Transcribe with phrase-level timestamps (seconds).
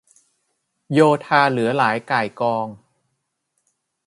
[0.93, 2.67] โยธาเหลือหลายก่ายกอง